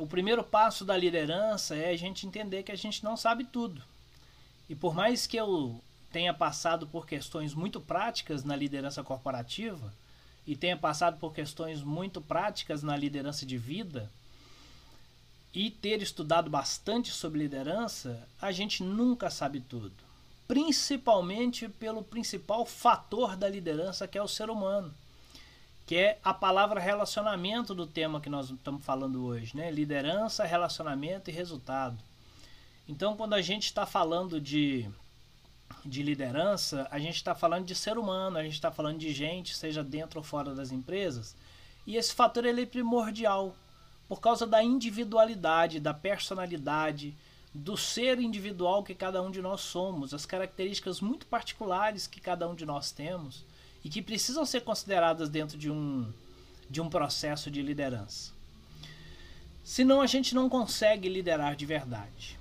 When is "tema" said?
27.84-28.20